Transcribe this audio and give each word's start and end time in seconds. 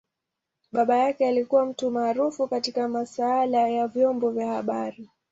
Baba 0.71 0.97
yake 0.97 1.27
alikua 1.27 1.65
mtu 1.65 1.91
maarufu 1.91 2.47
katika 2.47 2.87
masaala 2.87 3.69
ya 3.69 3.87
vyombo 3.87 4.31
vya 4.31 4.47
habari. 4.47 5.09